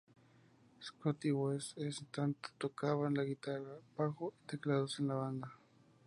[0.87, 5.53] Scott y Wes en tanto tocaban la guitarra, bajo y teclados en la banda.